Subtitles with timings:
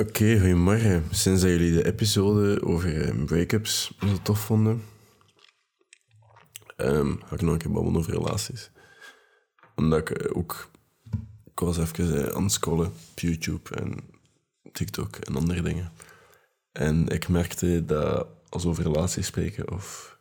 [0.00, 1.04] Oké, goedemorgen.
[1.10, 4.82] Sinds dat jullie de episode over eh, break-ups zo tof vonden,
[6.76, 8.70] ehm, ga ik nog een keer babbelen over relaties.
[9.76, 10.70] Omdat ik eh, ook...
[11.44, 13.96] Ik was even eh, aan het scrollen op YouTube en
[14.72, 15.92] TikTok en andere dingen.
[16.72, 20.18] En ik merkte dat als we over relaties spreken of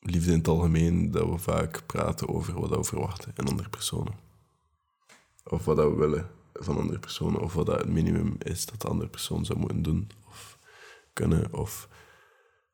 [0.00, 4.14] liefde in het algemeen, dat we vaak praten over wat we verwachten in andere personen.
[5.44, 8.88] Of wat we willen van andere personen, of wat dat het minimum is dat de
[8.88, 10.58] andere persoon zou moeten doen, of
[11.12, 11.88] kunnen, of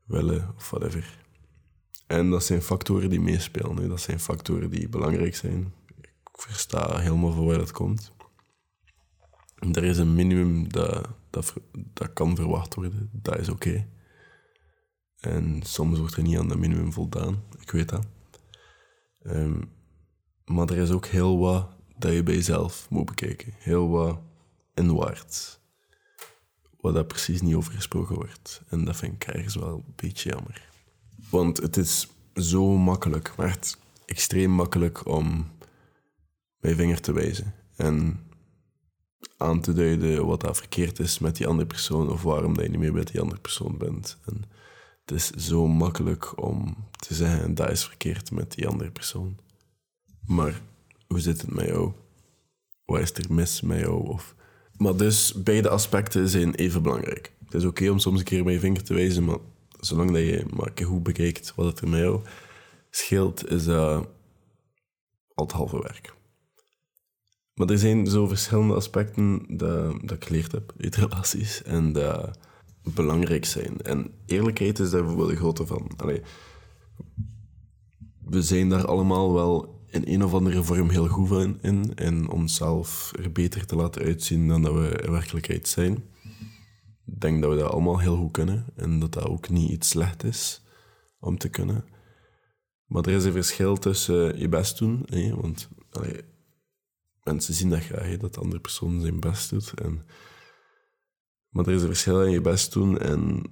[0.05, 1.23] willen, of whatever.
[2.07, 3.77] En dat zijn factoren die meespelen.
[3.77, 3.89] Hè.
[3.89, 5.73] Dat zijn factoren die belangrijk zijn.
[6.01, 8.13] Ik versta helemaal van waar dat komt.
[9.73, 13.11] Er is een minimum dat, dat, dat kan verwacht worden.
[13.13, 13.89] Dat is oké.
[15.21, 17.43] En soms wordt er niet aan dat minimum voldaan.
[17.61, 18.07] Ik weet dat.
[19.23, 19.63] Ehm,
[20.45, 23.53] maar er is ook heel wat dat je bij jezelf moet bekijken.
[23.59, 24.19] Heel wat
[24.75, 25.59] inwaarts.
[26.81, 28.63] Waar dat precies niet over gesproken wordt.
[28.69, 30.69] En dat vind ik ergens wel een beetje jammer.
[31.31, 35.51] Want het is zo makkelijk, maar echt extreem makkelijk om
[36.61, 37.55] mijn vinger te wijzen.
[37.77, 38.21] En
[39.37, 42.71] aan te duiden wat dat verkeerd is met die andere persoon of waarom dat je
[42.71, 44.19] niet meer met die andere persoon bent.
[44.27, 44.45] En
[45.05, 49.39] het is zo makkelijk om te zeggen dat is verkeerd met die andere persoon.
[50.27, 50.61] Maar
[51.07, 51.93] hoe zit het met jou?
[52.85, 54.09] Wat is er mis met jou?
[54.09, 54.35] Of...
[54.77, 57.33] Maar dus beide aspecten zijn even belangrijk.
[57.45, 59.39] Het is oké om soms een keer met je vinger te wijzen, maar
[59.81, 62.21] zolang dat je maar een goed bekijkt wat het er met jou
[62.91, 64.07] scheelt, is al
[65.35, 66.15] het halve werk.
[67.55, 72.39] Maar er zijn zo verschillende aspecten dat, dat ik geleerd heb uit relaties en dat
[72.83, 73.81] belangrijk zijn.
[73.81, 75.91] En eerlijkheid is daar bijvoorbeeld een grote van.
[75.97, 76.23] Allee,
[78.25, 81.93] we zijn daar allemaal wel in een of andere vorm heel goed van in.
[81.95, 86.05] En onszelf er beter te laten uitzien dan dat we in werkelijkheid zijn.
[87.07, 88.65] Ik denk dat we dat allemaal heel goed kunnen.
[88.77, 90.63] En dat dat ook niet iets slecht is
[91.19, 91.85] om te kunnen.
[92.87, 95.03] Maar er is een verschil tussen je best doen.
[95.07, 95.35] Hè?
[95.35, 95.69] Want
[97.23, 99.73] mensen zien dat graag, dat de andere persoon zijn best doet.
[99.81, 100.07] En,
[101.49, 103.43] maar er is een verschil in je best doen en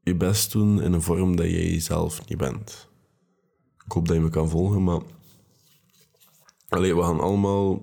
[0.00, 2.90] je best doen in een vorm dat jij jezelf niet bent.
[3.84, 5.00] Ik hoop dat je me kan volgen, maar...
[6.68, 7.82] Allee, we gaan allemaal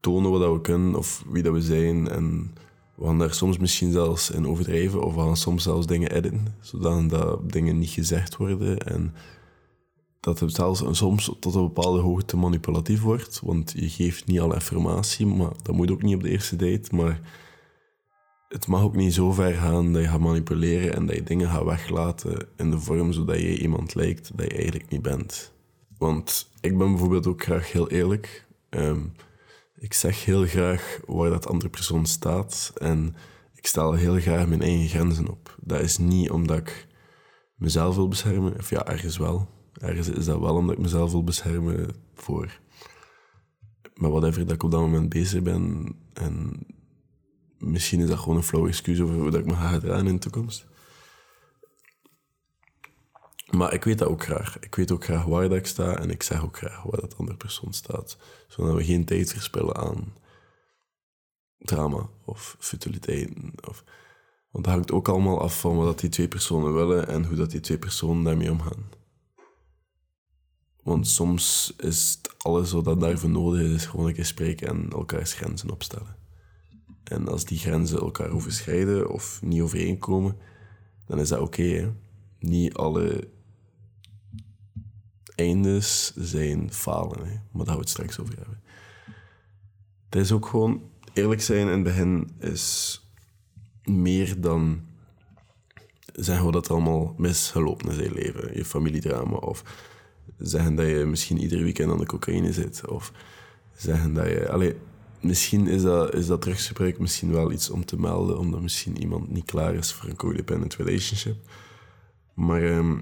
[0.00, 2.08] tonen wat we kunnen of wie dat we zijn.
[2.08, 2.54] En
[2.94, 6.54] we gaan daar soms misschien zelfs in overdrijven of we gaan soms zelfs dingen editen,
[6.60, 9.14] zodat dat dingen niet gezegd worden en
[10.20, 14.54] dat het zelfs soms tot een bepaalde hoogte manipulatief wordt, want je geeft niet alle
[14.54, 17.20] informatie, maar dat moet ook niet op de eerste date, maar
[18.52, 21.48] het mag ook niet zo ver gaan dat je gaat manipuleren en dat je dingen
[21.48, 25.52] gaat weglaten in de vorm zodat je iemand lijkt dat je eigenlijk niet bent.
[25.98, 28.46] Want ik ben bijvoorbeeld ook graag heel eerlijk.
[28.68, 29.00] Ehm,
[29.78, 33.14] ik zeg heel graag waar dat andere persoon staat en
[33.54, 35.56] ik stel heel graag mijn eigen grenzen op.
[35.60, 36.86] Dat is niet omdat ik
[37.54, 39.48] mezelf wil beschermen, of ja, ergens wel.
[39.72, 42.60] Ergens is dat wel omdat ik mezelf wil beschermen voor
[43.94, 45.94] met whatever dat ik op dat moment bezig ben.
[46.12, 46.52] En
[47.62, 50.14] misschien is dat gewoon een flauw excuus over hoe dat ik me ga gedragen in
[50.14, 50.66] de toekomst.
[53.50, 54.58] Maar ik weet dat ook graag.
[54.58, 57.16] Ik weet ook graag waar dat ik sta en ik zeg ook graag waar dat
[57.16, 58.16] andere persoon staat.
[58.48, 60.14] Zodat we geen tijd verspillen aan
[61.58, 63.52] drama of futiliteiten.
[63.68, 63.84] Of...
[64.50, 67.50] Want dat hangt ook allemaal af van wat die twee personen willen en hoe dat
[67.50, 68.90] die twee personen daarmee omgaan.
[70.82, 75.32] Want soms is alles wat daarvoor nodig is, is gewoon een keer spreken en elkaars
[75.34, 76.21] grenzen opstellen.
[77.04, 80.36] En als die grenzen elkaar overschrijden of niet overeenkomen,
[81.06, 81.94] dan is dat oké.
[82.38, 83.28] niet alle
[85.34, 87.32] eindes zijn falen, hè.
[87.32, 88.60] maar daar gaan we het straks over hebben.
[90.08, 90.82] Het is ook gewoon
[91.12, 92.96] eerlijk zijn in het begin is
[93.84, 94.82] meer dan
[96.12, 99.64] zeggen we dat er allemaal misgelopen is in je leven, je familiedrama, of
[100.38, 103.12] zeggen dat je misschien iedere weekend aan de cocaïne zit, of
[103.74, 104.48] zeggen dat je...
[104.48, 104.76] Allee,
[105.22, 109.44] misschien is dat, is dat misschien wel iets om te melden, omdat misschien iemand niet
[109.44, 111.36] klaar is voor een codependent relationship.
[112.34, 112.98] Maar ehm,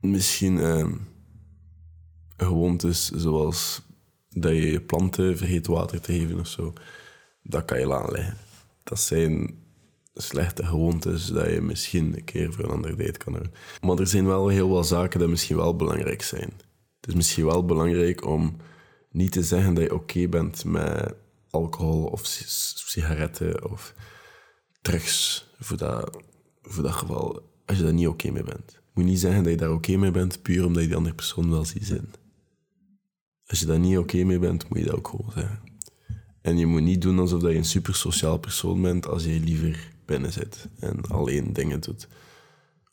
[0.00, 0.92] misschien ehm,
[2.36, 3.82] gewoontes zoals
[4.28, 6.72] dat je je planten vergeet water te geven of zo,
[7.42, 8.36] dat kan je laten liggen.
[8.82, 9.64] Dat zijn
[10.14, 13.52] slechte gewoontes dat je misschien een keer voor een ander date kan doen.
[13.80, 16.52] Maar er zijn wel heel wat zaken die misschien wel belangrijk zijn.
[17.00, 18.56] Het is misschien wel belangrijk om
[19.16, 21.14] niet te zeggen dat je oké bent met
[21.50, 22.44] alcohol of si-
[22.90, 23.94] sigaretten of
[24.82, 26.22] drugs voor dat,
[26.62, 28.78] voor dat geval, als je daar niet oké mee bent.
[28.94, 31.50] Moet niet zeggen dat je daar oké mee bent, puur omdat je die andere persoon
[31.50, 32.12] wel ziet zitten.
[33.46, 35.60] Als je daar niet oké mee bent, moet je dat ook gewoon zeggen.
[36.40, 39.92] En je moet niet doen alsof je een super sociaal persoon bent als je liever
[40.04, 42.08] binnen zit en alleen dingen doet.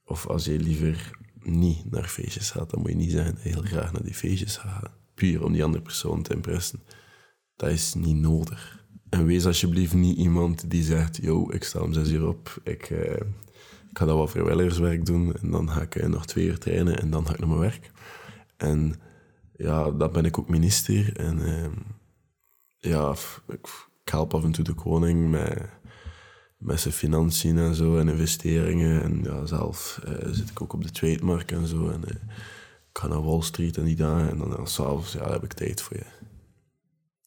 [0.05, 3.49] Of als je liever niet naar feestjes gaat, dan moet je niet zeggen dat je
[3.49, 5.01] heel graag naar die feestjes gaat.
[5.23, 6.79] Om die andere persoon te impressen.
[7.55, 8.85] Dat is niet nodig.
[9.09, 12.89] En wees alsjeblieft niet iemand die zegt: Yo, ik sta om zes uur op, ik,
[12.89, 13.13] eh,
[13.89, 16.99] ik ga dat wat vrijwilligerswerk doen en dan ga ik eh, nog twee uur trainen
[16.99, 17.91] en dan ga ik naar mijn werk.
[18.57, 18.95] En
[19.55, 21.69] ja, dan ben ik ook minister en eh,
[22.77, 23.15] ja,
[23.47, 23.67] ik,
[24.03, 25.69] help af en toe de koning met
[26.63, 29.03] met zijn financiën en zo en investeringen.
[29.03, 31.89] En ja, zelf uh, zit ik ook op de trademark en zo.
[31.89, 32.15] En uh,
[32.94, 34.30] ik ga naar Wall Street en die dagen.
[34.30, 36.06] En dan s'avonds ja, heb ik tijd voor je.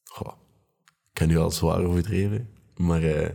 [0.03, 0.33] Goh.
[0.85, 3.29] Ik kan nu al zwaar overdreven, maar uh,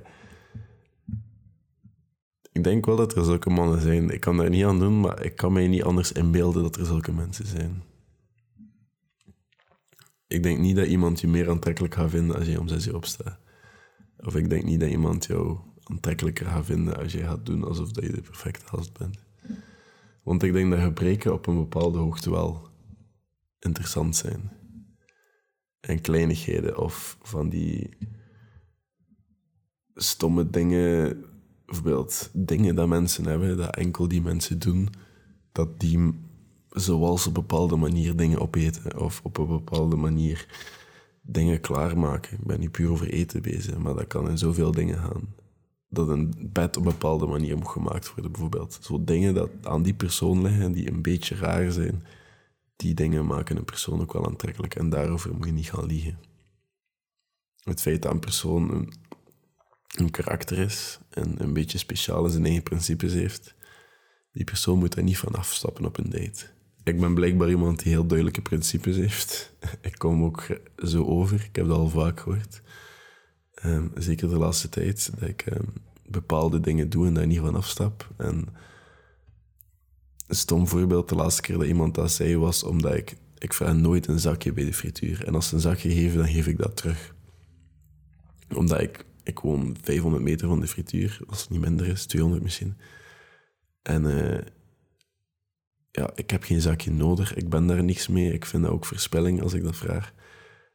[2.52, 4.10] ik denk wel dat er zulke mannen zijn.
[4.10, 6.86] Ik kan daar niet aan doen, maar ik kan mij niet anders inbeelden dat er
[6.86, 7.82] zulke mensen zijn.
[10.26, 12.94] Ik denk niet dat iemand je meer aantrekkelijk gaat vinden als je om zes uur
[12.94, 13.38] opstaat.
[14.18, 17.92] Of ik denk niet dat iemand jou aantrekkelijker gaat vinden als je gaat doen alsof
[17.92, 19.18] dat je de perfecte gast bent.
[20.22, 22.68] Want ik denk dat gebreken op een bepaalde hoogte wel
[23.58, 24.50] interessant zijn.
[25.80, 27.88] En kleinigheden of van die
[29.94, 31.24] stomme dingen,
[31.66, 34.88] bijvoorbeeld dingen dat mensen hebben, dat enkel die mensen doen,
[35.52, 36.20] dat die
[36.68, 40.46] zoals op een bepaalde manier dingen opeten of op een bepaalde manier
[41.22, 42.38] dingen klaarmaken.
[42.38, 45.34] Ik ben niet puur over eten bezig, maar dat kan in zoveel dingen gaan
[45.92, 48.78] dat een bed op een bepaalde manier moet gemaakt worden, bijvoorbeeld.
[48.82, 52.02] Zo dingen dat aan die persoon liggen, die een beetje raar zijn,
[52.76, 54.74] die dingen maken een persoon ook wel aantrekkelijk.
[54.74, 56.18] En daarover moet je niet gaan liegen.
[57.62, 58.92] Het feit dat een persoon een,
[59.96, 63.54] een karakter is en een beetje speciaal zijn eigen principes heeft,
[64.32, 66.46] die persoon moet er niet van afstappen op een date.
[66.84, 69.52] Ik ben blijkbaar iemand die heel duidelijke principes heeft.
[69.80, 70.46] Ik kom ook
[70.76, 72.62] zo over, ik heb dat al vaak gehoord.
[73.64, 75.72] Um, zeker de laatste tijd, dat ik um,
[76.06, 78.08] bepaalde dingen doe en daar niet van afstap.
[78.16, 78.48] En
[80.26, 83.74] een stom voorbeeld, de laatste keer dat iemand dat zei, was omdat ik, ik vraag
[83.74, 85.26] nooit een zakje bij de frituur.
[85.26, 87.14] En als ze een zakje geven, dan geef ik dat terug.
[88.54, 92.42] Omdat ik, ik woon 500 meter van de frituur, als het niet minder is, 200
[92.42, 92.76] misschien.
[93.82, 94.38] En uh,
[95.90, 98.32] ja, ik heb geen zakje nodig, ik ben daar niks mee.
[98.32, 100.12] Ik vind dat ook verspilling als ik dat vraag.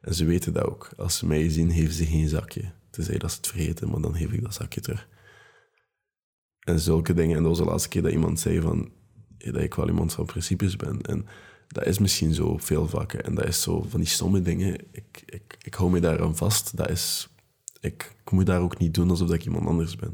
[0.07, 0.89] En ze weten dat ook.
[0.97, 2.71] Als ze mij zien, geven ze geen zakje.
[2.89, 5.07] Tenzij dat ze het vergeten, maar dan geef ik dat zakje terug.
[6.59, 7.35] En zulke dingen.
[7.37, 8.91] En dat was de laatste keer dat iemand zei van,
[9.37, 11.01] dat ik wel iemand van principes ben.
[11.01, 11.25] En
[11.67, 13.23] dat is misschien zo veel vakken.
[13.23, 14.73] En dat is zo van die stomme dingen.
[14.91, 16.77] Ik, ik, ik hou me daaraan vast.
[16.77, 17.29] Dat is,
[17.79, 20.13] ik, moet daar ook niet doen alsof ik iemand anders ben.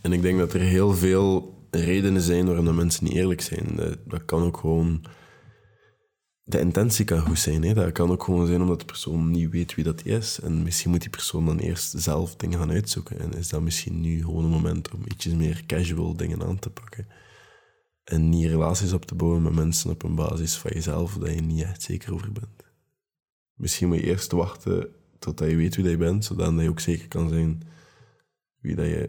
[0.00, 3.76] En ik denk dat er heel veel redenen zijn waarom dat mensen niet eerlijk zijn.
[3.76, 5.04] Dat, dat kan ook gewoon
[6.44, 7.62] de intentie kan goed zijn.
[7.62, 7.74] Hè.
[7.74, 10.40] Dat kan ook gewoon zijn omdat de persoon niet weet wie dat is.
[10.40, 13.18] En misschien moet die persoon dan eerst zelf dingen gaan uitzoeken.
[13.18, 16.70] En is dat misschien nu gewoon een moment om ietsjes meer casual dingen aan te
[16.70, 17.08] pakken.
[18.04, 21.40] En niet relaties op te bouwen met mensen op een basis van jezelf, dat je
[21.40, 22.64] niet echt zeker over bent.
[23.54, 24.88] Misschien moet je eerst wachten
[25.18, 27.62] totdat je weet wie dat je bent, zodat je ook zeker kan zijn
[28.60, 29.08] wie dat je,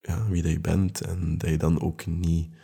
[0.00, 1.00] ja, wie dat je bent.
[1.00, 2.54] En dat je dan ook niet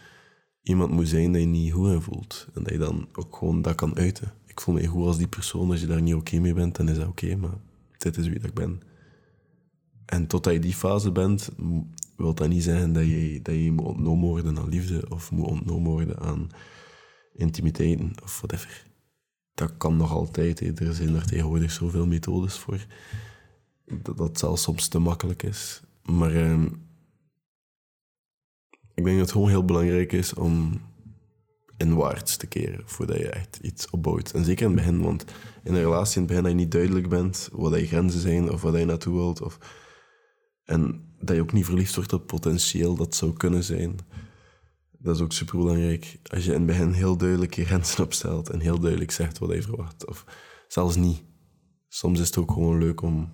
[0.62, 2.49] iemand moet zijn dat je niet goed in voelt.
[2.55, 4.32] En dat je dan ook gewoon dat kan uiten.
[4.47, 5.70] Ik voel me goed als die persoon.
[5.70, 7.37] Als je daar niet oké mee bent, dan is dat oké.
[7.37, 7.59] maar
[7.99, 8.81] dit is wie dat ik ben.
[10.06, 11.51] En totdat je die fase bent,
[12.17, 15.05] wil dat niet zeggen dat je, dat je moet ontnomen worden aan liefde.
[15.08, 16.48] Of moet ontnomen worden aan
[17.34, 18.87] intimiteiten of whatever.
[19.55, 20.81] Dat kan nog altijd.
[20.81, 22.87] Er zijn er tegenwoordig zoveel methodes voor.
[24.03, 25.82] Dat dat zelfs soms te makkelijk is.
[26.03, 26.34] Maar...
[26.34, 26.67] Ehm,
[29.03, 30.81] ik denk dat het gewoon heel belangrijk is om
[31.77, 34.31] inwaarts te keren voordat je echt iets opbouwt.
[34.31, 35.25] En zeker in het begin, want
[35.65, 38.51] in een relatie in het begin dat je niet duidelijk bent wat je grenzen zijn
[38.51, 39.43] of wat je naartoe wilt.
[39.43, 39.59] Of,
[40.65, 43.99] en dat je ook niet verliefd wordt op potentieel dat zou kunnen zijn.
[44.99, 46.19] Dat is ook super belangrijk.
[46.23, 49.53] Als je in het begin heel duidelijk je grenzen opstelt en heel duidelijk zegt wat
[49.53, 50.06] je verwacht.
[50.06, 50.25] Of
[50.69, 51.23] zelfs niet.
[51.89, 53.32] Soms is het ook gewoon leuk om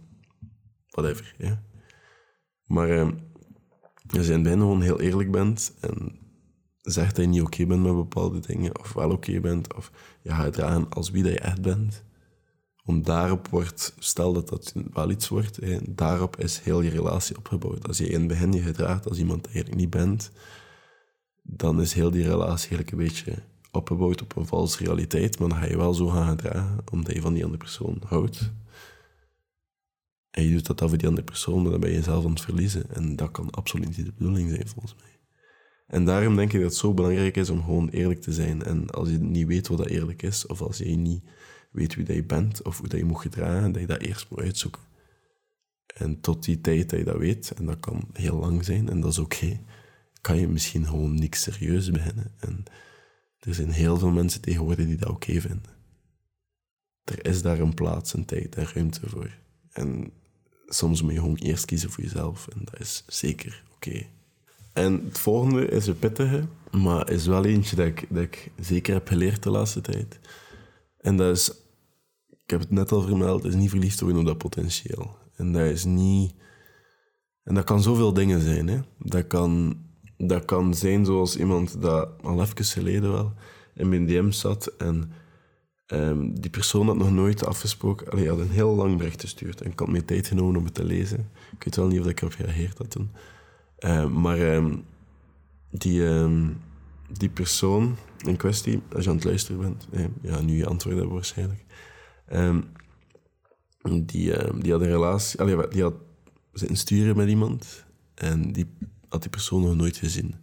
[0.88, 1.34] whatever.
[1.38, 1.62] Ja?
[2.64, 3.08] Maar uh,
[4.16, 6.18] als je in het begin gewoon heel eerlijk bent en
[6.82, 9.90] zegt dat je niet oké bent met bepaalde dingen, of wel oké bent, of
[10.22, 12.04] je gaat dragen als wie dat je echt bent.
[12.84, 15.58] Want daarop wordt, stel dat dat wel iets wordt,
[15.96, 17.88] daarop is heel je relatie opgebouwd.
[17.88, 20.30] Als je in het begin je gedraagt als iemand eigenlijk niet bent,
[21.42, 25.58] dan is heel die relatie eigenlijk een beetje opgebouwd op een valse realiteit, maar dan
[25.58, 28.52] ga je wel zo gaan gedragen, omdat je van die andere persoon houdt.
[30.30, 32.40] En je doet dat dan voor die andere persoon, dan ben je jezelf aan het
[32.40, 32.94] verliezen.
[32.94, 35.18] En dat kan absoluut niet de bedoeling zijn, volgens mij.
[35.86, 38.62] En daarom denk ik dat het zo belangrijk is om gewoon eerlijk te zijn.
[38.62, 41.22] En als je niet weet wat dat eerlijk is, of als je niet
[41.70, 44.30] weet wie dat je bent of hoe dat je moet gedragen, dat je dat eerst
[44.30, 44.82] moet uitzoeken.
[45.94, 49.00] En tot die tijd dat je dat weet, en dat kan heel lang zijn, en
[49.00, 49.60] dat is oké,
[50.20, 52.32] kan je misschien gewoon niks serieus beginnen.
[52.38, 52.64] En
[53.38, 55.76] er zijn heel veel mensen tegenwoordig die dat oké vinden.
[57.04, 59.38] Er is daar een plaats, een tijd en ruimte voor.
[59.72, 60.12] En
[60.66, 64.06] soms moet je gewoon eerst kiezen voor jezelf, en dat is zeker oké.
[64.72, 68.94] En het volgende is een pittige, maar is wel eentje dat ik, dat ik zeker
[68.94, 70.20] heb geleerd de laatste tijd.
[70.98, 71.50] En dat is,
[72.28, 75.16] ik heb het net al vermeld, is niet verliefd worden op dat potentieel.
[75.36, 76.34] En dat is niet...
[77.42, 78.68] En dat kan zoveel dingen zijn.
[78.68, 78.78] Hè?
[78.98, 79.78] Dat, kan,
[80.16, 83.32] dat kan zijn zoals iemand dat al even geleden wel
[83.74, 85.12] in mijn DM zat en
[85.88, 88.10] ehm, die persoon had nog nooit afgesproken.
[88.10, 90.74] Allee, had een heel lang bericht gestuurd en ik had me tijd genomen om het
[90.74, 91.30] te lezen.
[91.56, 93.10] Ik weet wel niet of ik erop gereageerd had toen.
[93.78, 94.76] Ehm, maar ehm,
[95.70, 96.02] die,
[97.08, 99.88] die persoon in kwestie, als je aan het luisteren bent,
[100.22, 101.64] ja, nu je antwoord hebt waarschijnlijk
[103.92, 105.94] die, die had een relatie, allee, die had
[106.52, 108.66] zitten sturen met iemand en die
[109.08, 110.34] had die persoon nog nooit gezien.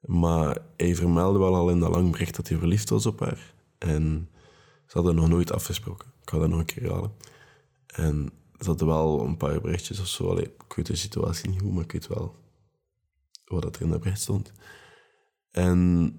[0.00, 3.54] Maar hij vermeldde wel al in dat lang bericht dat hij verliefd was op haar.
[3.78, 4.28] En
[4.86, 6.08] ze hadden nog nooit afgesproken.
[6.22, 7.12] Ik ga dat nog een keer halen.
[7.86, 10.36] En ze hadden wel een paar berichtjes of zo.
[10.36, 12.36] Ik weet de situatie niet goed, maar ik weet wel
[13.44, 14.52] wat er in dat bericht stond.
[15.50, 16.12] En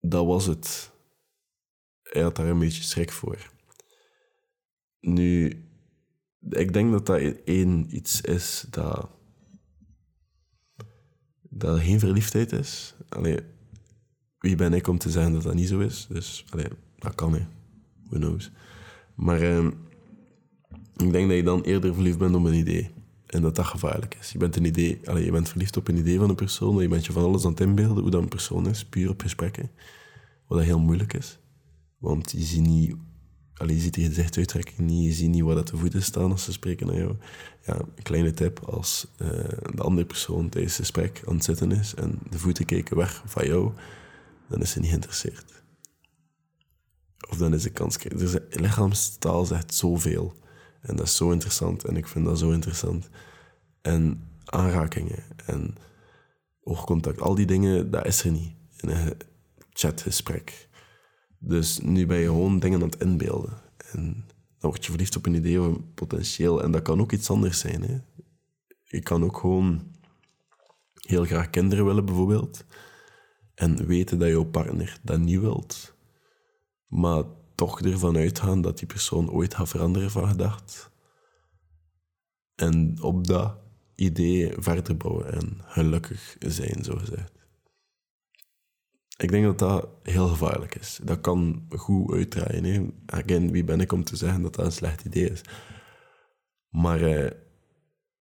[0.00, 0.90] dat was het.
[2.02, 3.50] Hij had daar een beetje schrik voor.
[5.00, 5.64] Nu,
[6.48, 9.10] ik denk dat dat één iets is dat,
[11.42, 12.94] dat geen verliefdheid is.
[13.08, 13.38] Allee,
[14.38, 16.06] wie ben ik om te zeggen dat dat niet zo is?
[16.08, 16.68] Dus allee,
[16.98, 17.46] dat kan, hè.
[18.10, 18.50] Who knows.
[19.14, 19.66] Maar ehm,
[20.96, 22.90] ik denk dat je dan eerder verliefd bent op een idee.
[23.26, 24.32] En dat dat gevaarlijk is.
[24.32, 26.82] Je bent, een idee, allee, je bent verliefd op een idee van een persoon.
[26.82, 29.20] Je bent je van alles aan het inbeelden hoe dat een persoon is, puur op
[29.20, 29.70] gesprekken.
[30.46, 31.38] Wat dat heel moeilijk is.
[31.98, 32.96] Want je ziet niet
[33.60, 36.44] Allee, je ziet die gezichtsuitdrukking niet, je ziet niet waar dat de voeten staan als
[36.44, 37.16] ze spreken naar jou.
[37.66, 39.28] Ja, een kleine tip, als uh,
[39.74, 43.22] de andere persoon tijdens het gesprek aan het zitten is en de voeten kijken weg
[43.26, 43.72] van jou,
[44.48, 45.62] dan is ze niet geïnteresseerd.
[47.28, 47.98] Of dan is de kans...
[47.98, 50.34] Dus lichaamstaal zegt zoveel.
[50.80, 51.84] En dat is zo interessant.
[51.84, 53.08] En ik vind dat zo interessant.
[53.82, 55.76] En aanrakingen en
[56.62, 59.16] oogcontact, al die dingen, dat is er niet in een
[59.72, 60.68] chatgesprek.
[61.38, 63.58] Dus nu ben je gewoon dingen aan het inbeelden.
[63.92, 64.24] En
[64.58, 66.62] dan word je verliefd op een idee of potentieel.
[66.62, 67.82] En dat kan ook iets anders zijn.
[67.82, 67.98] Hè.
[68.84, 69.82] Je kan ook gewoon
[70.94, 72.64] heel graag kinderen willen, bijvoorbeeld.
[73.54, 75.94] En weten dat jouw partner dat niet wilt.
[76.90, 80.90] Maar toch ervan uitgaan dat die persoon ooit gaat veranderen van gedacht.
[82.54, 83.56] En op dat
[83.94, 87.32] idee verder bouwen en gelukkig zijn, zo gezegd.
[89.16, 91.00] Ik denk dat dat heel gevaarlijk is.
[91.02, 92.64] Dat kan goed uitdraaien.
[92.64, 92.86] Hè.
[93.06, 95.40] Again, wie ben ik om te zeggen dat dat een slecht idee is?
[96.68, 97.30] Maar eh,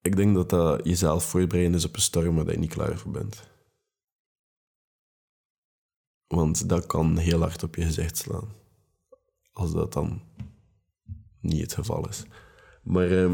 [0.02, 3.12] ik denk dat dat jezelf voorbereiden is op een storm waar je niet klaar voor
[3.12, 3.50] bent.
[6.30, 8.48] Want dat kan heel hard op je gezicht slaan.
[9.54, 10.22] Als dat dan
[11.40, 12.26] niet het geval is.
[12.84, 13.34] Maar eh,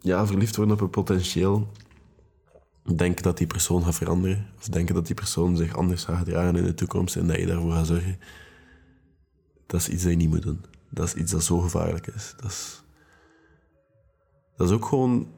[0.00, 1.68] ja, verliefd worden op een potentieel
[2.94, 4.46] denken dat die persoon gaat veranderen.
[4.58, 7.46] Of denken dat die persoon zich anders gaat gedragen in de toekomst en dat je
[7.46, 8.18] daarvoor gaat zorgen.
[9.66, 10.64] Dat is iets dat je niet moet doen.
[10.90, 12.34] Dat is iets dat zo gevaarlijk is.
[12.36, 12.82] Dat is,
[14.56, 15.28] dat is ook gewoon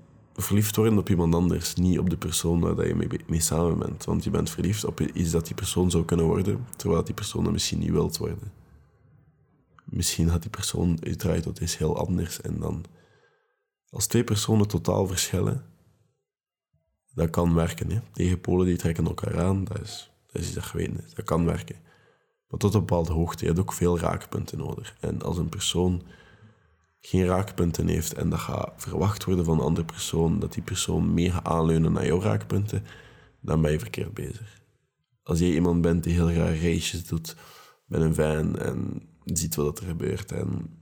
[0.43, 1.75] verliefd worden op iemand anders.
[1.75, 4.05] Niet op de persoon waar je mee, mee samen bent.
[4.05, 7.53] Want je bent verliefd op iets dat die persoon zou kunnen worden, terwijl die persoon
[7.53, 8.53] misschien niet wilt worden.
[9.85, 12.41] Misschien had die persoon uiteraard tot iets heel anders.
[12.41, 12.85] En dan,
[13.91, 15.65] als twee personen totaal verschillen,
[17.15, 17.91] dat kan werken.
[17.91, 18.01] Hè.
[18.13, 21.05] Tegenpolen die trekken elkaar aan, dat is, dat is iets dat geweten.
[21.15, 21.77] Dat kan werken.
[22.49, 23.41] Maar tot een bepaalde hoogte.
[23.41, 24.97] Je hebt ook veel raakpunten nodig.
[25.01, 26.03] En als een persoon
[27.09, 31.15] geen raakpunten heeft en dat gaat verwacht worden van een andere persoon, dat die persoon
[31.15, 32.85] meer gaat aanleunen naar jouw raakpunten,
[33.41, 34.61] dan ben je verkeerd bezig.
[35.23, 37.37] Als jij iemand bent die heel graag races doet
[37.87, 40.79] met een van en ziet wat er gebeurt en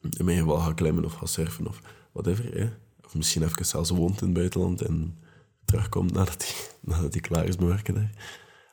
[0.00, 1.80] in mijn geval gaat klimmen of gaat surfen of
[2.12, 2.68] whatever, hè,
[3.04, 5.18] of misschien even zelfs woont in het buitenland en
[5.64, 6.54] terugkomt nadat hij,
[6.94, 8.10] nadat hij klaar is met werken daar.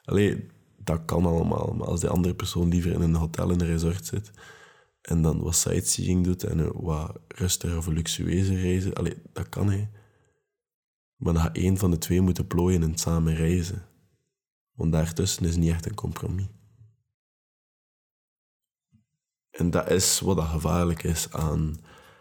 [0.03, 0.47] Allee,
[0.77, 1.73] dat kan allemaal.
[1.77, 4.31] Maar als die andere persoon liever in een hotel in een resort zit
[5.03, 9.89] en dan wat sightseeing doet en wat rustige of luxueuze reizen, allee, dat kan hij.
[11.15, 13.86] Maar dan gaat één van de twee moeten plooien en samen reizen.
[14.74, 16.48] Want daartussen is niet echt een compromis.
[19.51, 21.75] En dat is wat dat gevaarlijk is aan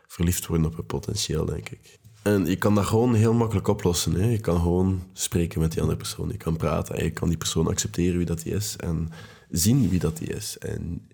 [0.06, 2.00] verliefd worden op een potentieel, denk ik.
[2.22, 4.14] En je kan dat gewoon heel makkelijk oplossen.
[4.14, 4.30] Hè.
[4.30, 6.28] Je kan gewoon spreken met die andere persoon.
[6.28, 9.10] Je kan praten en je kan die persoon accepteren wie dat die is en
[9.50, 10.58] zien wie dat die is.
[10.58, 11.08] En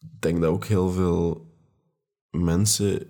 [0.00, 1.52] ik denk dat ook heel veel
[2.30, 3.06] mensen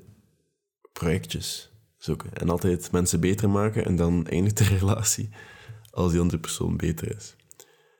[0.92, 2.32] projectjes zoeken.
[2.32, 5.28] En altijd mensen beter maken en dan eindigt de relatie
[5.90, 7.36] als die andere persoon beter is.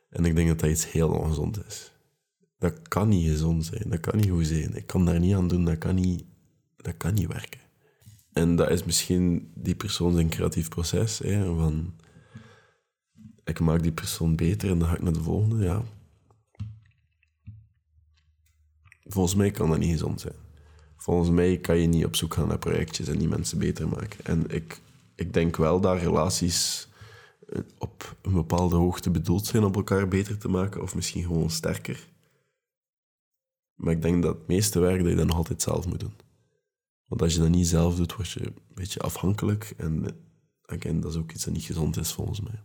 [0.09, 1.91] En ik denk dat dat iets heel ongezond is.
[2.57, 4.75] Dat kan niet gezond zijn, dat kan niet goed zijn.
[4.75, 6.25] Ik kan daar niet aan doen, dat kan niet,
[6.77, 7.59] dat kan niet werken.
[8.33, 11.19] En dat is misschien die persoon zijn creatief proces.
[11.19, 11.93] Hè, van,
[13.43, 15.63] ik maak die persoon beter en dan ga ik naar de volgende.
[15.63, 15.83] Ja.
[19.05, 20.35] Volgens mij kan dat niet gezond zijn.
[20.97, 24.25] Volgens mij kan je niet op zoek gaan naar projectjes en die mensen beter maken.
[24.25, 24.81] En ik,
[25.15, 26.87] ik denk wel dat relaties
[27.47, 31.49] eh, op een bepaalde hoogte bedoeld zijn om elkaar beter te maken, of misschien gewoon
[31.49, 32.07] sterker.
[33.75, 36.13] Maar ik denk dat het meeste werk dat je dan nog altijd zelf moet doen.
[37.05, 39.73] Want als je dat niet zelf doet, word je een beetje afhankelijk.
[39.77, 40.05] En
[40.65, 42.63] again, dat is ook iets dat niet gezond is volgens mij.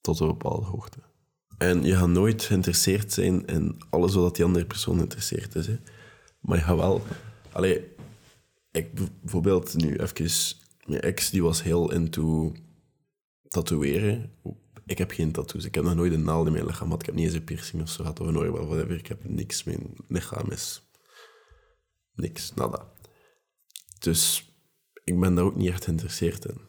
[0.00, 0.98] Tot een bepaalde hoogte.
[1.58, 5.66] En je gaat nooit geïnteresseerd zijn in alles wat die andere persoon interesseert is.
[5.66, 5.78] Hè.
[6.40, 7.02] Maar je gaat wel...
[7.52, 7.84] Allee,
[8.70, 10.56] ik bijvoorbeeld nu even...
[10.86, 12.52] Mijn ex die was heel into
[13.48, 14.32] tatoeëren.
[14.86, 15.64] Ik heb geen tattoos.
[15.64, 17.00] Ik heb nog nooit een naald in mijn lichaam gehad.
[17.00, 18.66] Ik heb niet eens een piercing of zo gehad of een oorbel.
[18.66, 18.96] Whatever.
[18.96, 19.64] Ik heb niks.
[19.64, 20.82] Mijn lichaam is...
[22.14, 22.54] Niks.
[22.54, 22.92] Nada.
[23.98, 24.52] Dus
[25.04, 26.60] ik ben daar ook niet echt geïnteresseerd in.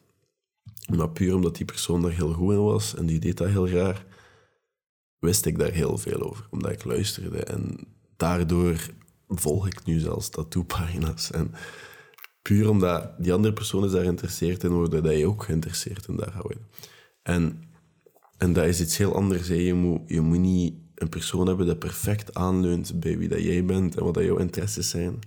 [0.97, 3.65] Maar puur omdat die persoon daar heel goed in was en die deed dat heel
[3.65, 4.05] graag,
[5.19, 6.47] wist ik daar heel veel over.
[6.49, 7.43] Omdat ik luisterde.
[7.43, 8.89] En daardoor
[9.27, 11.31] volg ik nu zelfs tattoo-pagina's.
[11.31, 11.51] En
[12.41, 16.15] puur omdat die andere persoon is daar geïnteresseerd in worden, dat je ook geïnteresseerd in
[16.15, 16.67] daar worden.
[17.21, 17.63] En,
[18.37, 19.47] en dat is iets heel anders.
[19.47, 23.65] Je, moet, je moet niet een persoon hebben dat perfect aanleunt bij wie dat jij
[23.65, 25.19] bent en wat dat jouw interesses zijn.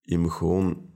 [0.00, 0.88] Je moet gewoon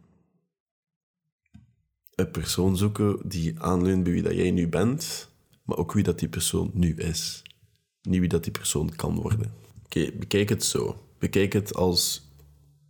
[2.14, 5.30] een persoon zoeken die aanleunt bij wie dat jij nu bent,
[5.64, 7.42] maar ook wie dat die persoon nu is.
[8.02, 9.52] Niet wie dat die persoon kan worden.
[9.84, 11.08] Oké, bekijk het zo.
[11.18, 12.32] Bekijk het als...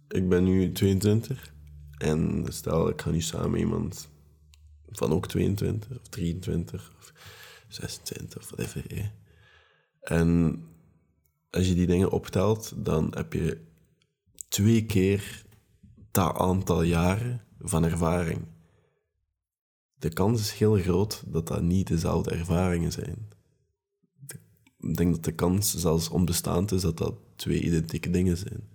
[0.08, 1.52] Ik ben nu 22
[1.98, 4.08] en stel ik ga nu samen iemand
[4.88, 7.12] van ook 22 of 23 of
[7.68, 8.84] 26 of whatever.
[8.94, 9.10] Hè.
[10.00, 10.62] En
[11.50, 13.60] als je die dingen optelt, dan heb je
[14.48, 15.44] twee keer
[16.10, 18.40] dat aantal jaren van ervaring.
[20.04, 23.28] De kans is heel groot dat dat niet dezelfde ervaringen zijn.
[24.78, 28.68] Ik denk dat de kans zelfs onbestaand is dat dat twee identieke dingen zijn.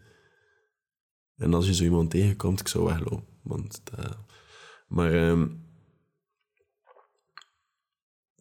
[1.35, 3.25] En als je zo iemand tegenkomt, ik zou weglopen.
[3.43, 4.17] Want dat...
[4.87, 5.63] Maar um,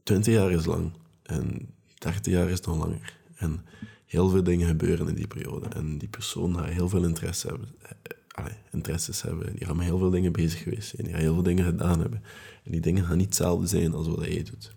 [0.02, 0.92] 20 jaar is lang.
[1.22, 3.18] En 30 jaar is nog langer.
[3.34, 3.64] En
[4.04, 5.68] heel veel dingen gebeuren in die periode.
[5.68, 7.68] En die persoon gaat heel veel interesse hebben
[8.38, 9.56] allee, interesses hebben.
[9.56, 11.02] Die gaan met heel veel dingen bezig geweest zijn.
[11.02, 12.22] Die gaan heel veel dingen gedaan hebben.
[12.70, 14.72] Die dingen gaan niet hetzelfde zijn als wat jij doet.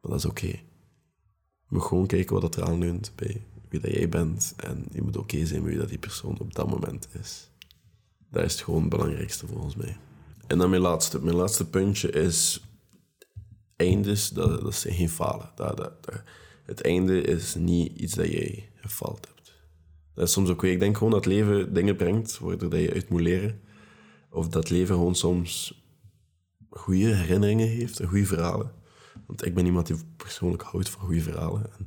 [0.00, 0.46] Maar dat is oké.
[0.46, 4.54] Je moet gewoon kijken wat er aanleunt bij wie dat jij bent.
[4.56, 7.50] En je moet oké zijn met wie dat die persoon op dat moment is.
[8.30, 9.96] Dat is het gewoon het belangrijkste volgens mij.
[10.46, 11.24] En dan mijn laatste.
[11.24, 12.62] Mijn laatste puntje is...
[13.76, 15.50] Eindes, dat, dat zijn geen falen.
[15.54, 15.92] Dat, dat,
[16.64, 19.54] het einde is niet iets dat jij gefaald hebt.
[20.14, 23.20] Dat is soms ook Ik denk gewoon dat leven dingen brengt waardoor je uit moet
[23.20, 23.60] leren.
[24.30, 25.83] Of dat leven gewoon soms
[26.74, 28.72] goede herinneringen heeft en goede verhalen.
[29.26, 31.62] Want ik ben iemand die persoonlijk houdt van goede verhalen.
[31.78, 31.86] En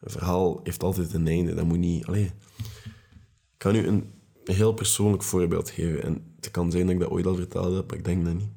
[0.00, 1.54] een verhaal heeft altijd een einde.
[1.54, 2.06] Dat moet niet...
[2.06, 2.24] Allee.
[2.24, 4.12] Ik kan u een
[4.44, 6.02] heel persoonlijk voorbeeld geven.
[6.02, 8.34] En het kan zijn dat ik dat ooit al verteld heb, maar ik denk dat
[8.34, 8.52] niet.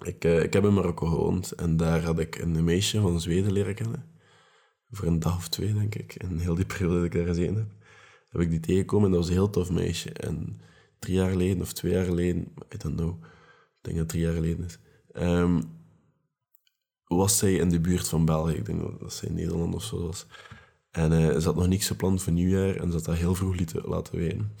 [0.00, 3.52] Ik, uh, ik heb in Marokko gewoond en daar had ik een meisje van Zweden
[3.52, 4.10] leren kennen
[4.90, 6.14] voor een dag of twee, denk ik.
[6.14, 7.72] En heel die periode dat ik daar gezien heb,
[8.28, 10.10] heb ik die tegengekomen en dat was een heel tof meisje.
[10.10, 10.60] En
[10.98, 13.22] drie jaar geleden of twee jaar geleden, I don't know,
[13.80, 14.78] denk dat het drie jaar geleden is,
[15.12, 15.78] um,
[17.04, 18.54] was zij in de buurt van België.
[18.54, 20.26] Ik denk dat zij in Nederland of zo was.
[20.90, 23.84] En uh, ze had nog niks gepland voor nieuwjaar en ze had dat heel vroeg
[23.84, 24.52] laten weten.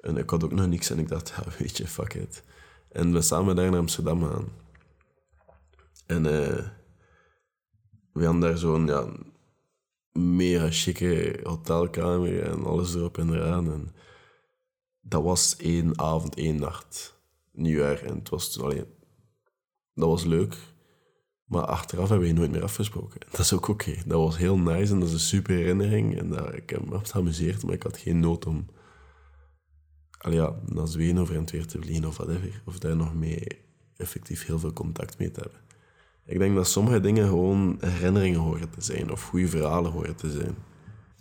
[0.00, 2.42] En ik had ook nog niks en ik dacht, ja, weet je, fuck it.
[2.88, 4.48] En we samen daar naar Amsterdam gaan.
[6.06, 6.66] En uh,
[8.12, 9.06] we hadden daar zo'n ja,
[10.12, 13.72] mega chique hotelkamer en alles erop en eraan.
[13.72, 13.94] En
[15.00, 17.17] dat was één avond, één nacht.
[17.58, 18.02] Nieuwjaar.
[18.02, 18.86] En het was alleen...
[19.94, 20.56] Dat was leuk.
[21.44, 23.20] Maar achteraf hebben we nooit meer afgesproken.
[23.30, 23.94] Dat is ook oké.
[24.06, 26.18] Dat was heel nice en dat is een super herinnering.
[26.18, 28.66] En dat, ik heb me geamuseerd, maar ik had geen nood om...
[30.18, 32.62] Allee, ja, naar Zweden of Rentweer te vliegen of whatever.
[32.64, 33.46] Of daar nog mee
[33.96, 35.60] effectief heel veel contact mee te hebben.
[36.24, 40.30] Ik denk dat sommige dingen gewoon herinneringen horen te zijn of goede verhalen horen te
[40.30, 40.56] zijn.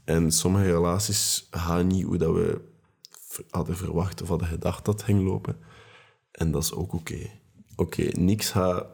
[0.06, 2.62] En sommige relaties gaan niet hoe dat we
[3.50, 5.58] hadden verwacht of hadden gedacht dat het ging lopen.
[6.38, 7.30] En dat is ook oké.
[7.76, 8.86] Oké, niks gaat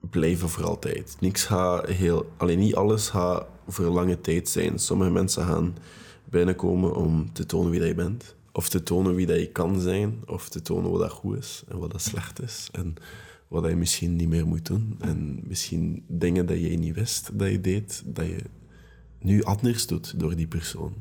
[0.00, 1.16] blijven voor altijd.
[1.20, 2.30] Niks gaat heel...
[2.36, 4.78] Alleen niet alles gaat voor lange tijd zijn.
[4.78, 5.76] Sommige mensen gaan
[6.24, 8.36] binnenkomen om te tonen wie dat je bent.
[8.52, 10.22] Of te tonen wie dat je kan zijn.
[10.26, 12.68] Of te tonen wat dat goed is en wat dat slecht is.
[12.72, 12.94] En
[13.48, 14.96] wat je misschien niet meer moet doen.
[14.98, 18.44] En misschien dingen dat je niet wist dat je deed, dat je
[19.18, 20.94] nu anders doet door die persoon.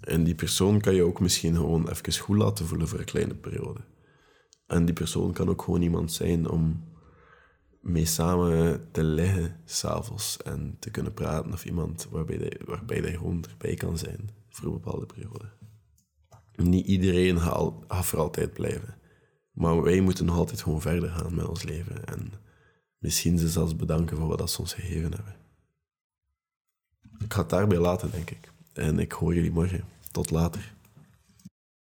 [0.00, 3.34] En die persoon kan je ook misschien gewoon even goed laten voelen voor een kleine
[3.34, 3.80] periode.
[4.70, 6.84] En die persoon kan ook gewoon iemand zijn om
[7.80, 11.52] mee samen te liggen s'avonds en te kunnen praten.
[11.52, 12.38] Of iemand waarbij,
[13.02, 15.44] je, gewoon erbij kan zijn voor een bepaalde periode.
[16.56, 18.94] Niet iedereen gaat, voor altijd blijven.
[19.52, 22.04] Maar wij moeten nog altijd gewoon verder gaan met ons leven.
[22.04, 22.32] En
[22.98, 25.36] misschien ze zelfs bedanken voor wat ze ons gegeven hebben.
[27.18, 28.52] Ik ga het daarbij laten, denk ik.
[28.72, 29.84] En ik hoor jullie morgen.
[30.10, 30.74] Tot later.